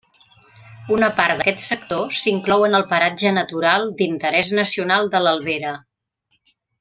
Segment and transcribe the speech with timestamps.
[0.95, 5.75] Una part d'aquest sector s'inclou en el Paratge Natural d'Interès Nacional de l'Albera.